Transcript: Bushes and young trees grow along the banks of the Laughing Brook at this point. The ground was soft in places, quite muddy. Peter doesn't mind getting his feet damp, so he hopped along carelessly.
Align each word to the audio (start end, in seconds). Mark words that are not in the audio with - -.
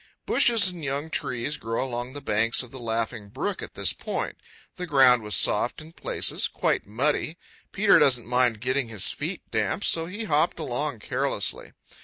Bushes 0.25 0.69
and 0.69 0.83
young 0.83 1.11
trees 1.11 1.57
grow 1.57 1.85
along 1.85 2.13
the 2.13 2.21
banks 2.21 2.63
of 2.63 2.71
the 2.71 2.79
Laughing 2.79 3.29
Brook 3.29 3.61
at 3.61 3.75
this 3.75 3.93
point. 3.93 4.35
The 4.77 4.87
ground 4.87 5.21
was 5.21 5.35
soft 5.35 5.79
in 5.79 5.93
places, 5.93 6.47
quite 6.47 6.87
muddy. 6.87 7.37
Peter 7.71 7.99
doesn't 7.99 8.25
mind 8.25 8.61
getting 8.61 8.87
his 8.87 9.09
feet 9.11 9.43
damp, 9.51 9.83
so 9.83 10.07
he 10.07 10.23
hopped 10.23 10.57
along 10.59 11.01
carelessly. 11.01 11.73